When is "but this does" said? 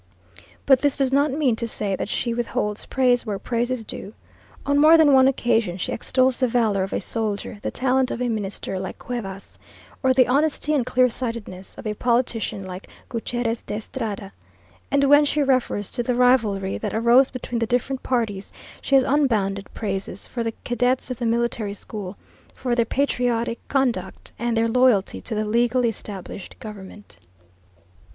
0.65-1.13